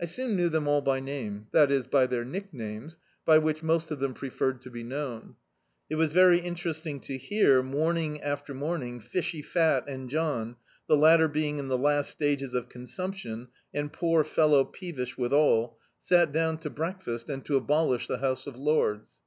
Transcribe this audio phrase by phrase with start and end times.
[0.00, 3.90] I soon knew them all by name, that is, by their nicknames, by which most
[3.90, 5.36] of them preferred to be known.
[5.90, 10.56] It was very interesting to hear, morning after morning, "Fishy Fat" and John—
[10.88, 16.32] the latter being in the last stages of consumption, and poor fellow peevish withal— sit
[16.32, 19.18] down to breakfast and to abolish the House of Lords.